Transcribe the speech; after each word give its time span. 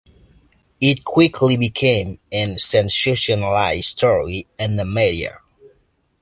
It 0.81 1.03
quickly 1.03 1.57
became 1.57 2.17
a 2.31 2.55
sensationalized 2.55 3.83
story 3.83 4.47
in 4.57 4.77
the 4.77 4.83
media. 4.85 5.41